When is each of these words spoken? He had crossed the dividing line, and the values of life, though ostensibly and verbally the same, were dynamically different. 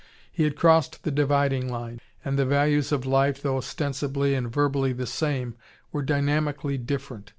He 0.31 0.45
had 0.45 0.55
crossed 0.55 1.03
the 1.03 1.11
dividing 1.11 1.69
line, 1.71 2.01
and 2.25 2.35
the 2.39 2.43
values 2.43 2.91
of 2.91 3.05
life, 3.05 3.39
though 3.43 3.57
ostensibly 3.57 4.33
and 4.33 4.51
verbally 4.51 4.93
the 4.93 5.05
same, 5.05 5.53
were 5.91 6.01
dynamically 6.01 6.79
different. 6.79 7.29